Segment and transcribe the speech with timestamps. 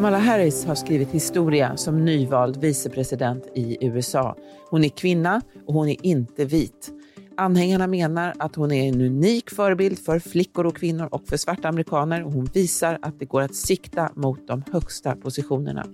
[0.00, 4.36] Kamala Harris har skrivit historia som nyvald vicepresident i USA.
[4.70, 6.92] Hon är kvinna och hon är inte vit.
[7.40, 11.68] Anhängarna menar att hon är en unik förebild för flickor och kvinnor och för svarta
[11.68, 15.86] amerikaner och hon visar att det går att sikta mot de högsta positionerna.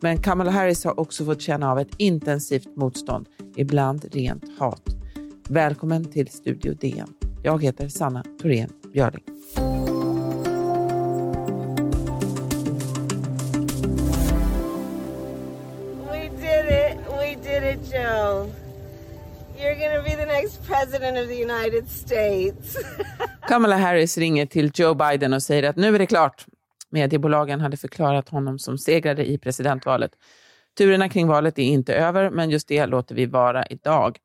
[0.00, 4.82] Men Kamala Harris har också fått känna av ett intensivt motstånd, ibland rent hat.
[5.48, 7.14] Välkommen till Studio DN.
[7.42, 9.24] Jag heter Sanna Thorén Björling.
[16.10, 18.67] We did it, we did it, Joe.
[19.60, 22.76] You're gonna be the next president of the United States.
[23.48, 26.46] Kamala Harris ringer till Joe Biden och säger att nu är det klart.
[26.90, 30.10] Mediebolagen hade förklarat honom som segrare i presidentvalet.
[30.78, 34.18] Turerna kring valet är inte över, men just det låter vi vara idag.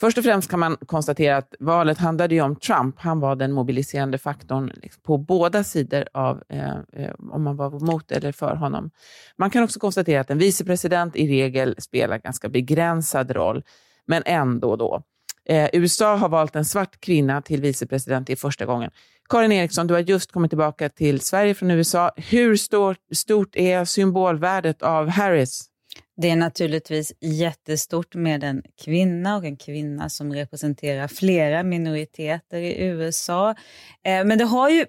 [0.00, 2.94] Först och främst kan man konstatera att valet handlade ju om Trump.
[2.98, 7.70] Han var den mobiliserande faktorn liksom på båda sidor av eh, eh, om man var
[7.70, 8.90] mot eller för honom.
[9.36, 13.62] Man kan också konstatera att en vicepresident i regel spelar ganska begränsad roll,
[14.08, 15.02] men ändå då.
[15.48, 18.90] Eh, USA har valt en svart kvinna till vicepresident i första gången.
[19.28, 22.10] Karin Eriksson, du har just kommit tillbaka till Sverige från USA.
[22.16, 25.68] Hur stort, stort är symbolvärdet av Harris?
[26.16, 32.84] Det är naturligtvis jättestort med en kvinna och en kvinna som representerar flera minoriteter i
[32.86, 33.50] USA.
[34.02, 34.86] Eh, men det har ju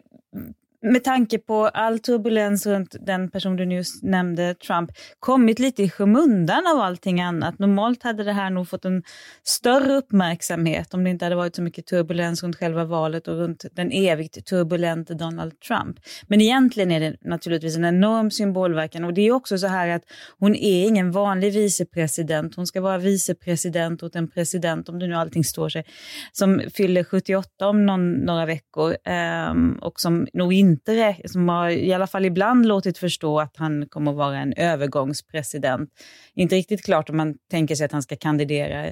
[0.81, 5.89] med tanke på all turbulens runt den person du nyss nämnde, Trump, kommit lite i
[5.89, 7.59] skymundan av allting annat.
[7.59, 9.03] Normalt hade det här nog fått en
[9.43, 13.65] större uppmärksamhet om det inte hade varit så mycket turbulens runt själva valet och runt
[13.71, 15.99] den evigt turbulente Donald Trump.
[16.27, 20.03] Men egentligen är det naturligtvis en enorm symbolverkan och det är också så här att
[20.39, 22.55] hon är ingen vanlig vicepresident.
[22.55, 25.83] Hon ska vara vicepresident åt en president, om det nu allting står sig,
[26.31, 28.95] som fyller 78 om någon, några veckor
[29.49, 33.57] um, och som nog inte inte, som har i alla fall ibland låtit förstå att
[33.57, 35.89] han kommer att vara en övergångspresident.
[36.33, 38.91] Inte riktigt klart om man tänker sig att han ska kandidera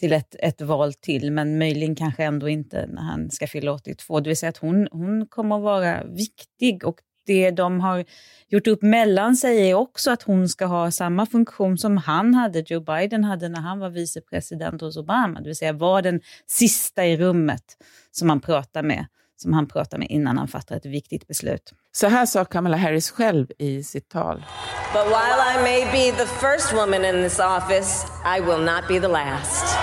[0.00, 4.20] till ett, ett val till, men möjligen kanske ändå inte när han ska fylla 82.
[4.20, 8.04] Det vill säga att hon, hon kommer att vara viktig och det de har
[8.48, 12.64] gjort upp mellan sig är också att hon ska ha samma funktion som han hade,
[12.66, 17.06] Joe Biden hade när han var vicepresident hos Obama, det vill säga vara den sista
[17.06, 17.64] i rummet
[18.10, 19.06] som man pratar med
[19.40, 21.72] som han pratar med innan han fattar ett viktigt beslut.
[21.92, 24.44] Så här sa Kamala Harris själv i sitt tal.
[24.92, 28.06] But while I may be the first woman in this office,
[28.36, 29.76] I will not be the last.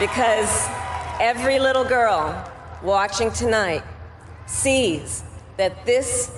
[0.00, 0.68] Because
[1.20, 2.34] every little girl
[2.82, 3.82] watching tonight
[4.46, 5.24] sees
[5.56, 6.30] that this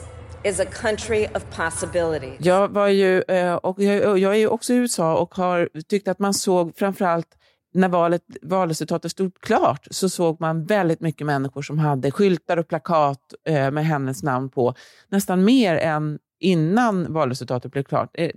[0.49, 2.37] is a country of possibility.
[2.39, 6.09] Jag, var ju, eh, och jag, jag är ju också i USA och har tyckt
[6.09, 7.39] att man såg framförallt
[7.75, 12.69] när valet, valresultatet stod klart så såg man väldigt mycket människor som hade skyltar och
[12.69, 14.75] plakat eh, med hennes namn på.
[15.09, 18.11] Nästan mer än innan valresultatet blev klart.
[18.15, 18.31] Eh,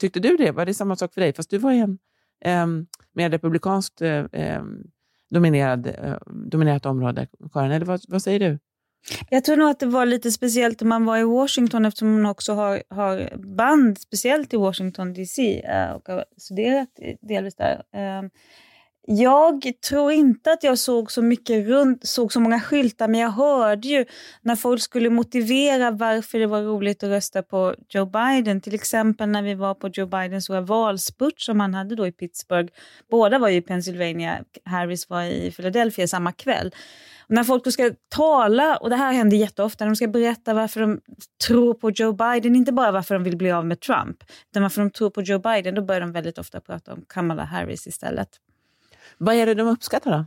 [0.00, 0.50] tyckte du det?
[0.50, 1.32] Var det samma sak för dig?
[1.32, 1.98] Fast du var i en
[2.62, 4.90] um, mer republikanskt um,
[5.30, 7.72] dominerad, eh, dominerat område, Karin.
[7.72, 8.58] Eller vad, vad säger du?
[9.30, 12.26] Jag tror nog att det var lite speciellt när man var i Washington eftersom hon
[12.26, 16.88] också har, har band, speciellt i Washington DC eh, och har studerat
[17.20, 17.82] delvis där.
[17.92, 18.30] Ehm,
[19.08, 23.30] jag tror inte att jag såg så mycket runt, såg så många skyltar, men jag
[23.30, 24.04] hörde ju
[24.42, 28.60] när folk skulle motivera varför det var roligt att rösta på Joe Biden.
[28.60, 32.12] Till exempel när vi var på Joe Bidens stora valspurt som han hade då i
[32.12, 32.72] Pittsburgh.
[33.10, 36.74] Båda var ju i Pennsylvania, Harris var i Philadelphia samma kväll.
[37.28, 40.54] Och när folk då ska tala, och det här händer jätteofta, när de ska berätta
[40.54, 41.00] varför de
[41.46, 44.16] tror på Joe Biden, inte bara varför de vill bli av med Trump,
[44.50, 47.44] utan varför de tror på Joe Biden, då börjar de väldigt ofta prata om Kamala
[47.44, 48.28] Harris istället.
[49.18, 50.24] Vad är det de uppskattar då?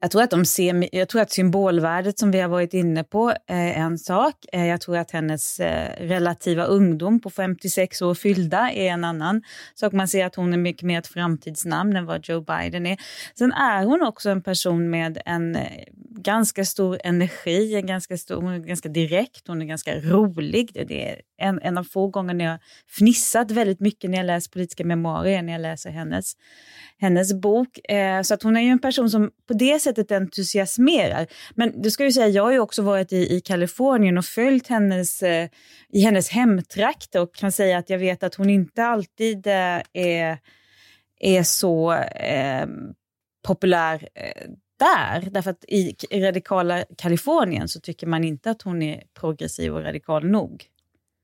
[0.00, 3.34] Jag tror, att de ser, jag tror att symbolvärdet som vi har varit inne på
[3.46, 4.34] är en sak.
[4.52, 9.42] Eh, jag tror att hennes eh, relativa ungdom på 56 år fyllda är en annan
[9.74, 9.92] sak.
[9.92, 12.98] Man ser att hon är mycket mer ett framtidsnamn än vad Joe Biden är.
[13.38, 15.58] Sen är hon också en person med en
[16.24, 20.70] ganska stor energi, en ganska stor, hon är ganska direkt, hon är ganska rolig.
[20.88, 22.58] Det är en, en av få gånger när jag
[22.98, 26.36] fnissat väldigt mycket när jag läser politiska memoarer, när jag läser hennes,
[27.04, 27.90] hennes bok.
[27.90, 31.26] Eh, så att hon är ju en person som på det sättet entusiasmerar.
[31.54, 34.66] Men du ska ju säga, jag har ju också varit i, i Kalifornien och följt
[34.66, 35.48] hennes, eh,
[35.92, 40.38] i hennes hemtrakt och kan säga att jag vet att hon inte alltid eh, är,
[41.20, 42.66] är så eh,
[43.46, 45.30] populär eh, där.
[45.30, 50.26] Därför att i radikala Kalifornien så tycker man inte att hon är progressiv och radikal
[50.26, 50.64] nog.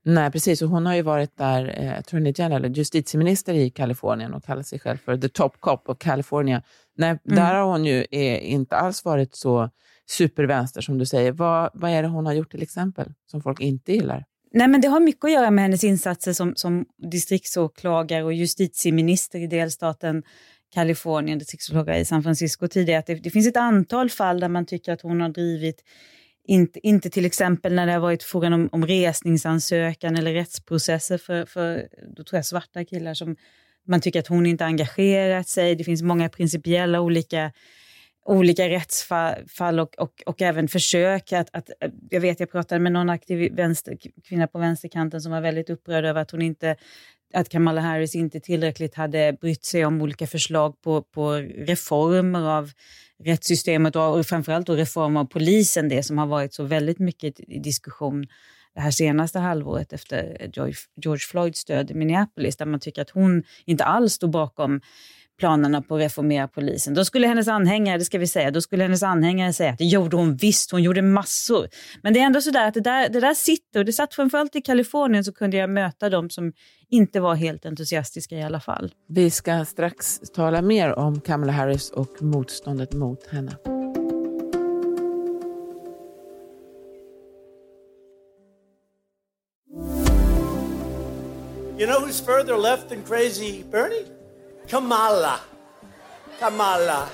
[0.04, 0.62] Nej, precis.
[0.62, 1.74] Och hon har ju varit där,
[2.12, 6.62] eh, general, justitieminister i Kalifornien och kallar sig själv för the top cop of California.
[6.96, 7.20] Nej, mm.
[7.24, 9.70] Där har hon ju eh, inte alls varit så
[10.10, 11.32] supervänster som du säger.
[11.32, 14.24] Vad, vad är det hon har gjort till exempel som folk inte gillar?
[14.52, 19.38] Nej, men det har mycket att göra med hennes insatser som, som distriktsåklagare och justitieminister
[19.38, 20.22] i delstaten
[20.74, 22.98] Kalifornien, distriktsåklagare i San Francisco tidigare.
[22.98, 25.84] Att det, det, finns ett antal fall där man tycker att hon har drivit
[26.44, 31.44] inte, inte till exempel när det har varit frågan om, om resningsansökan eller rättsprocesser för,
[31.44, 33.36] för då tror jag svarta killar som
[33.86, 35.74] man tycker att hon inte engagerat sig.
[35.74, 37.52] Det finns många principiella olika
[38.24, 41.70] olika rättsfall och, och, och även försök att, att...
[42.10, 43.98] Jag vet, jag pratade med någon aktiv vänster,
[44.28, 46.76] kvinna på vänsterkanten som var väldigt upprörd över att hon inte
[47.34, 52.70] att Kamala Harris inte tillräckligt hade brytt sig om olika förslag på, på reformer av
[53.24, 57.58] rättssystemet och framförallt då reform av polisen, det som har varit så väldigt mycket i
[57.58, 58.26] diskussion
[58.74, 60.50] det här senaste halvåret efter
[61.02, 64.80] George Floyds död i Minneapolis, där man tycker att hon inte alls stod bakom
[65.40, 66.94] planerna på att reformera polisen.
[66.94, 69.84] Då skulle hennes anhängare, det ska vi säga, då skulle hennes anhängare säga att det
[69.84, 71.68] gjorde hon visst, hon gjorde massor.
[72.02, 74.14] Men det är ändå så där att det där, det där sitter, och det satt
[74.14, 76.52] framförallt i Kalifornien så kunde jag möta dem som
[76.90, 78.92] inte var helt entusiastiska i alla fall.
[79.08, 83.79] Vi ska strax tala mer om Kamala Harris och motståndet mot henne.
[91.80, 94.06] You know who's further left than crazy Bernie?
[94.68, 95.40] Kamala.
[96.40, 97.08] Kamala.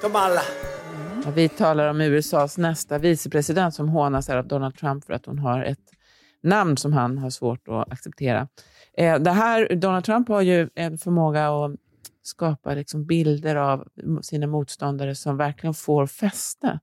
[0.00, 0.40] Kamala.
[0.94, 1.34] Mm.
[1.34, 5.62] Vi talar om USAs nästa vicepresident som hånas av Donald Trump för att hon har
[5.62, 5.92] ett
[6.42, 8.48] namn som han har svårt att acceptera.
[8.96, 11.76] Eh, det här, Donald Trump har ju en förmåga att
[12.22, 13.88] skapa liksom bilder av
[14.22, 16.80] sina motståndare som verkligen får fäste.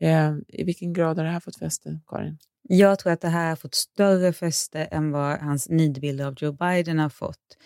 [0.00, 2.38] Eh, I vilken grad har det här fått fäste, Karin?
[2.72, 6.52] Jag tror att det här har fått större fäste än vad hans nidbilder av Joe
[6.52, 7.56] Biden har fått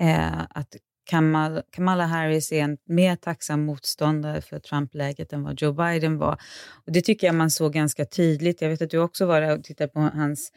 [0.00, 5.72] eh, att Kamal, Kamala Harris är en mer tacksam motståndare för Trump-läget än vad Joe
[5.72, 6.40] Biden var.
[6.86, 8.62] Och Det tycker jag man såg ganska tydligt.
[8.62, 10.52] Jag vet att du också var där och tittade på hans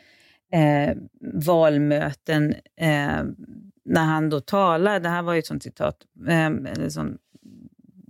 [0.53, 0.95] eh,
[1.45, 3.23] valmöten eh,
[3.85, 4.99] när han då talar.
[4.99, 7.17] Det här var ju ett sånt citat, eh, eller sån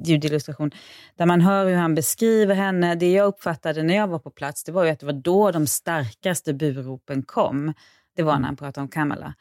[0.08, 0.72] ljudillustration,
[1.16, 2.96] där man hör hur han beskriver henne.
[2.96, 5.52] Det jag uppfattade när jag var på plats, det var ju att det var då
[5.52, 7.74] de starkaste buropen kom.
[8.16, 9.34] Det var när han pratade om Kamala.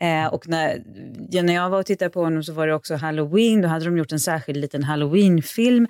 [0.00, 0.82] Eh, och när,
[1.30, 3.62] ja, när jag var och tittade på honom så var det också halloween.
[3.62, 5.86] Då hade de gjort en särskild liten halloweenfilm.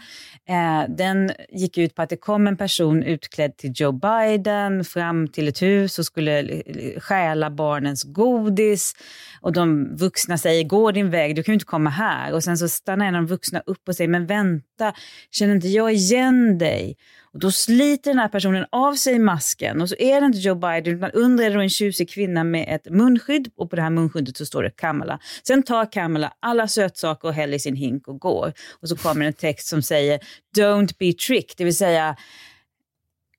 [0.49, 5.29] Eh, den gick ut på att det kom en person utklädd till Joe Biden fram
[5.29, 6.63] till ett hus och skulle
[6.99, 8.95] stjäla barnens godis.
[9.41, 12.33] Och de vuxna säger, gå din väg, du kan ju inte komma här.
[12.33, 14.93] Och sen så stannar en av de vuxna upp och säger, men vänta,
[15.31, 16.97] känner inte jag igen dig?
[17.37, 20.55] Och då sliter den här personen av sig masken och så är det inte Joe
[20.55, 23.91] Biden utan under är det en tjusig kvinna med ett munskydd och på det här
[23.91, 25.19] munskyddet så står det Kamala.
[25.43, 28.53] Sen tar Kamala alla sötsaker och häller i sin hink och går.
[28.81, 30.21] Och så kommer en text som säger
[30.57, 32.17] Don't be tricked, det vill säga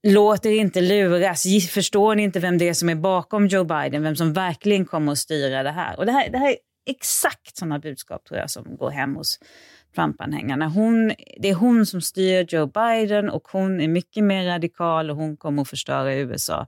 [0.03, 1.43] Låt er inte luras.
[1.69, 4.03] Förstår ni inte vem det är som är bakom Joe Biden?
[4.03, 5.99] Vem som verkligen kommer att styra det här?
[5.99, 9.39] Och det här, det här är exakt sådana budskap tror jag som går hem hos
[9.97, 10.67] Trump-anhängarna.
[10.67, 15.15] Hon, det är hon som styr Joe Biden och hon är mycket mer radikal och
[15.15, 16.67] hon kommer att förstöra USA.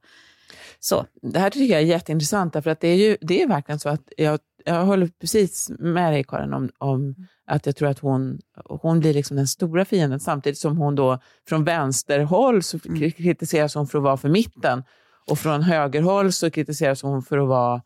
[0.79, 1.05] Så.
[1.21, 3.89] Det här tycker jag är jätteintressant, därför att det är ju det är verkligen så
[3.89, 7.15] att jag, jag håller precis med dig Karin om, om
[7.47, 11.19] att jag tror att hon, hon blir liksom den stora fienden, samtidigt som hon då
[11.49, 13.11] från vänsterhåll så mm.
[13.11, 14.83] kritiseras hon för att vara för mitten
[15.27, 17.81] och från högerhåll så kritiseras hon för att vara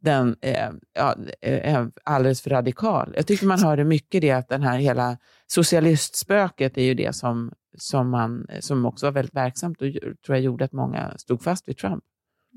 [0.00, 3.12] den eh, ja, eh, alldeles för radikal.
[3.16, 7.52] Jag tycker man hörde mycket det att den här hela socialistspöket är ju det som,
[7.78, 9.88] som, man, som också var väldigt verksamt och
[10.26, 12.04] tror jag gjorde att många stod fast vid Trump.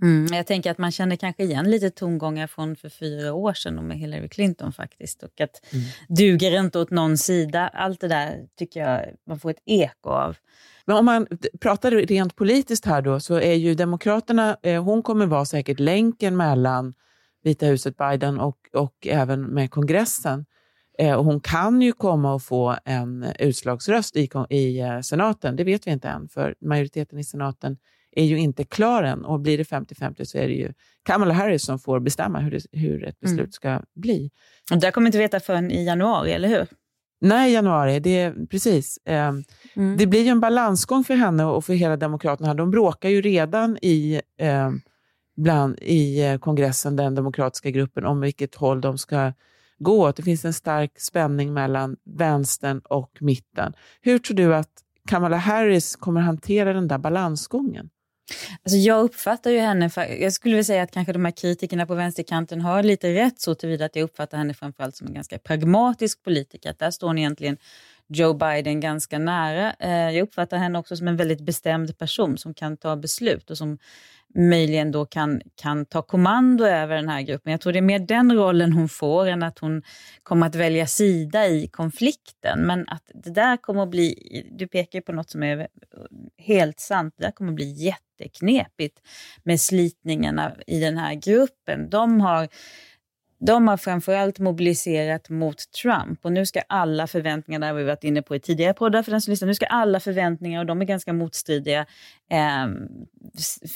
[0.04, 3.78] Mm, jag tänker att man känner kanske igen lite tongångar från för fyra år sedan
[3.78, 5.24] och med Hillary Clinton faktiskt.
[5.24, 5.86] Och att mm.
[6.10, 7.68] duger inte åt någon sida.
[7.68, 10.38] Allt det där tycker jag man får ett eko av.
[10.86, 11.28] Men om man
[11.62, 16.38] pratar rent politiskt här då, så är ju Demokraterna, eh, hon kommer vara säkert länken
[16.38, 16.94] mellan
[17.44, 20.46] Vita huset, Biden och, och även med kongressen.
[20.98, 25.56] Eh, och hon kan ju komma att få en utslagsröst i, i eh, senaten.
[25.56, 27.78] Det vet vi inte än, för majoriteten i senaten
[28.12, 29.26] är ju inte klar än.
[29.26, 32.62] Och blir det 50-50 så är det ju Kamala Harris som får bestämma hur, det,
[32.72, 33.52] hur ett beslut mm.
[33.52, 34.32] ska bli.
[34.72, 36.68] Och det kommer inte veta förrän i januari, eller hur?
[37.22, 38.00] Nej, januari.
[38.00, 38.98] Det, precis.
[39.06, 39.34] Eh,
[39.76, 39.98] mm.
[39.98, 42.54] Det blir ju en balansgång för henne och för hela Demokraterna.
[42.54, 44.70] De bråkar ju redan i eh,
[45.38, 49.34] bland, i eh, kongressen, den demokratiska gruppen, om vilket håll de ska
[49.80, 50.12] gå.
[50.12, 53.74] Det finns en stark spänning mellan vänstern och mitten.
[54.02, 54.72] Hur tror du att
[55.08, 57.90] Kamala Harris kommer hantera den där balansgången?
[58.64, 61.96] Alltså jag uppfattar ju henne, jag skulle vilja säga att kanske de här kritikerna på
[61.96, 66.24] vänsterkanten har lite rätt så tillvida att jag uppfattar henne framförallt som en ganska pragmatisk
[66.24, 66.70] politiker.
[66.70, 67.58] Att där står hon egentligen
[68.08, 69.74] Joe Biden ganska nära.
[69.80, 73.58] Eh, jag uppfattar henne också som en väldigt bestämd person som kan ta beslut och
[73.58, 73.78] som
[74.36, 77.52] möjligen då kan, kan ta kommando över den här gruppen.
[77.52, 79.84] Jag tror det är mer den rollen hon får än att hon
[80.24, 82.60] kommer att välja sida i konflikten.
[82.60, 84.16] Men att det där kommer att bli,
[84.52, 85.68] du pekar på något som är
[86.38, 89.00] helt sant, det där kommer att bli jätteknepigt
[89.44, 91.90] med slitningarna i den här gruppen.
[91.90, 92.48] De har
[93.46, 98.04] de har framförallt mobiliserat mot Trump och nu ska alla förväntningar, det har vi varit
[98.04, 100.82] inne på i tidigare poddar för den som lyssnar, nu ska alla förväntningar, och de
[100.82, 101.86] är ganska motstridiga,
[102.32, 102.68] eh,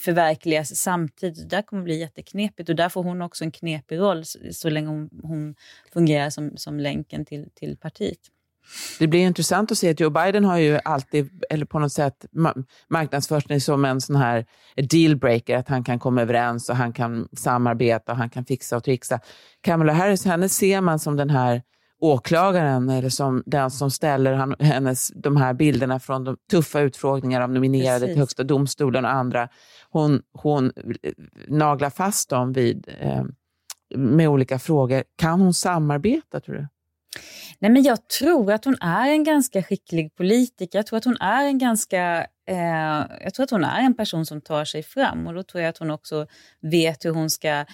[0.03, 1.49] förverkligas samtidigt.
[1.49, 4.69] Det där kommer bli jätteknepigt och där får hon också en knepig roll så, så
[4.69, 5.55] länge hon, hon
[5.93, 8.19] fungerar som, som länken till, till partiet.
[8.99, 12.25] Det blir intressant att se att Joe Biden har ju alltid, eller på något sätt
[12.89, 14.45] marknadsfört sig som en sån här
[14.89, 18.83] dealbreaker, att han kan komma överens och han kan samarbeta och han kan fixa och
[18.83, 19.19] trixa.
[19.61, 21.61] Kamala Harris, henne ser man som den här
[21.99, 27.41] åklagaren eller som den som ställer han, hennes, de här bilderna från de tuffa utfrågningar
[27.41, 28.13] av nominerade Precis.
[28.13, 29.49] till Högsta domstolen och andra.
[29.89, 30.71] Hon, hon
[31.47, 33.23] naglar fast dem vid, eh,
[33.95, 35.03] med olika frågor.
[35.15, 36.67] Kan hon samarbeta, tror du?
[37.59, 40.79] Nej, men jag tror att hon är en ganska skicklig politiker.
[40.79, 44.25] Jag tror att hon är en ganska eh, jag tror att hon är en person
[44.25, 46.27] som tar sig fram och då tror jag att hon också
[46.61, 47.65] vet hur hon ska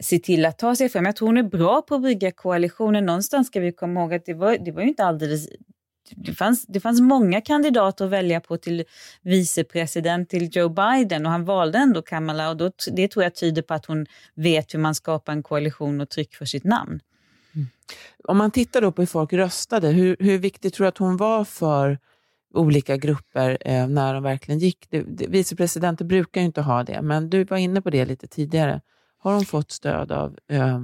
[0.00, 1.06] se till att ta sig fram.
[1.06, 3.00] Jag tror hon är bra på att bygga koalitioner.
[3.00, 5.48] Någonstans ska vi komma ihåg att det var, det var ju inte alldeles
[6.16, 8.84] det fanns, det fanns många kandidater att välja på till
[9.22, 13.62] vicepresident till Joe Biden och han valde ändå Kamala och då, det tror jag tyder
[13.62, 17.00] på att hon vet hur man skapar en koalition och tryck för sitt namn.
[17.54, 17.68] Mm.
[18.24, 21.16] Om man tittar då på hur folk röstade, hur, hur viktigt tror du att hon
[21.16, 21.98] var för
[22.54, 24.86] olika grupper eh, när de verkligen gick?
[24.90, 28.26] Det, det, vicepresidenter brukar ju inte ha det, men du var inne på det lite
[28.26, 28.80] tidigare.
[29.18, 30.80] Har hon fått stöd av eh,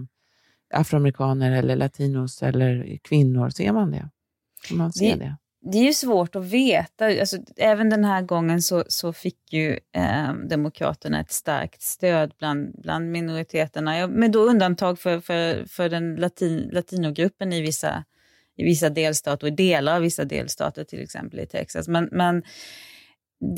[0.74, 3.50] afroamerikaner eller latinos eller kvinnor?
[3.50, 4.10] Ser man det?
[4.68, 5.24] Kan man se det?
[5.24, 5.36] det?
[5.60, 7.06] Det är ju svårt att veta.
[7.06, 12.80] Alltså, även den här gången så, så fick ju eh, Demokraterna ett starkt stöd bland,
[12.82, 18.04] bland minoriteterna, ja, med då undantag för, för, för den latin, latinogruppen i vissa,
[18.56, 21.88] i vissa delstater och i delar av vissa delstater, till exempel i Texas.
[21.88, 22.42] Men, men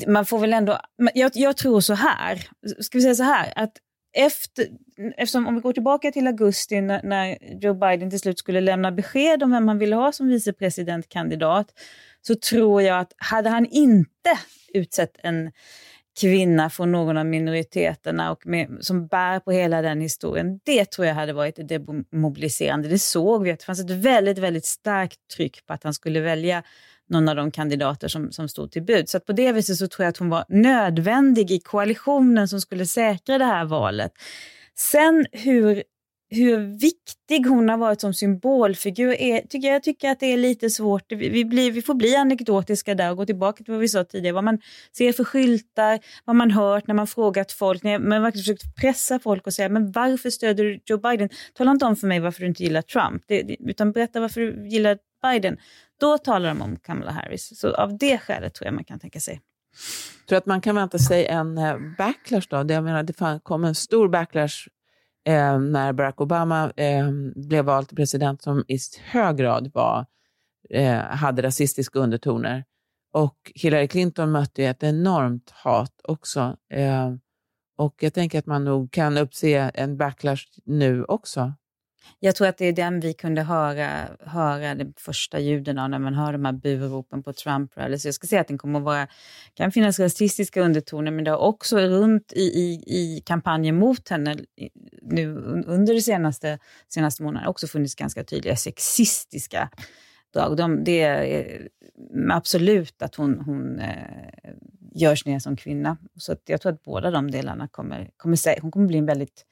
[0.07, 0.79] man får väl ändå...
[1.13, 2.47] Jag, jag tror så här,
[2.79, 3.73] ska vi säga så här, att
[4.13, 4.67] efter,
[5.17, 8.91] eftersom om vi går tillbaka till augusti när, när, Joe Biden till slut skulle lämna
[8.91, 11.67] besked om vem han ville ha som vicepresidentkandidat,
[12.21, 14.39] så tror jag att hade han inte
[14.73, 15.51] utsett en
[16.19, 21.07] kvinna från någon av minoriteterna och med, som bär på hela den historien, det tror
[21.07, 22.87] jag hade varit demobiliserande.
[22.87, 26.19] Det såg vi, att det fanns ett väldigt, väldigt starkt tryck på att han skulle
[26.19, 26.63] välja
[27.11, 29.09] någon av de kandidater som, som stod till bud.
[29.09, 32.85] Så på det viset så tror jag att hon var nödvändig i koalitionen som skulle
[32.85, 34.11] säkra det här valet.
[34.77, 35.83] Sen hur,
[36.29, 40.69] hur viktig hon har varit som symbolfigur är, tycker jag, tycker att det är lite
[40.69, 41.11] svårt.
[41.11, 44.03] Vi, vi, blir, vi får bli anekdotiska där och gå tillbaka till vad vi sa
[44.03, 44.33] tidigare.
[44.33, 44.59] Vad man
[44.97, 49.19] ser för skyltar, vad man hört när man frågat folk, när man verkligen försökt pressa
[49.19, 51.29] folk och säga men varför stöder du Joe Biden?
[51.53, 54.69] Tala inte om för mig varför du inte gillar Trump, det, utan berätta varför du
[54.69, 55.57] gillar Biden.
[55.99, 57.59] Då talar de om Kamala Harris.
[57.59, 59.41] Så av det skälet tror jag man kan tänka sig.
[60.27, 62.63] Tror att man kan vänta sig en eh, backlash då?
[62.63, 64.67] Det, jag menar, det kom en stor backlash
[65.25, 70.05] eh, när Barack Obama eh, blev vald till president som i hög grad var,
[70.69, 72.65] eh, hade rasistiska undertoner.
[73.13, 76.57] Och Hillary Clinton mötte ett enormt hat också.
[76.73, 77.13] Eh,
[77.77, 81.53] och jag tänker att man nog kan uppse en backlash nu också.
[82.19, 85.99] Jag tror att det är den vi kunde höra, höra de första ljuden av när
[85.99, 88.05] man hör de här buropen på trump -rally.
[88.05, 89.07] Jag ska säga att den kommer att vara,
[89.53, 94.35] kan finnas rasistiska undertoner, men det har också runt i, i, i kampanjen mot henne
[95.01, 95.35] nu
[95.67, 99.69] under de senaste, senaste månaderna också funnits ganska tydliga sexistiska
[100.33, 100.57] drag.
[100.57, 104.53] De, det är eh, absolut att hon, hon eh,
[104.95, 105.97] görs ner som kvinna.
[106.15, 109.45] Så jag tror att båda de delarna kommer, kommer, hon kommer bli en väldigt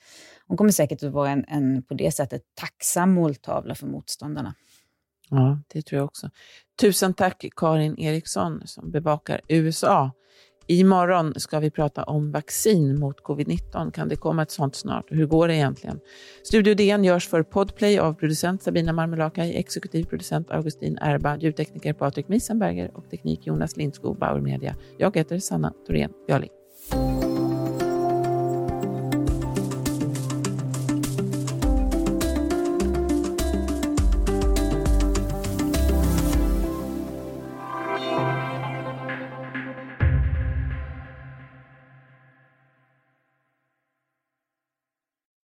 [0.50, 4.56] hon kommer säkert att vara en, en på det sättet tacksam måltavla för motståndarna.
[5.29, 6.29] Ja, det tror jag också.
[6.82, 10.12] Tusen tack Karin Eriksson som bevakar USA.
[10.68, 13.91] Imorgon ska vi prata om vaccin mot covid-19.
[13.91, 15.06] Kan det komma ett sånt snart?
[15.10, 16.00] Hur går det egentligen?
[16.44, 22.27] Studio DN görs för Podplay av producent Sabina Marmelakai, exekutiv producent Augustin Erba, ljudtekniker Patrik
[22.27, 24.75] Miesenberger och teknik Jonas Lindskog, Bauer Media.
[24.98, 26.58] Jag heter Sanna Thorén Björling.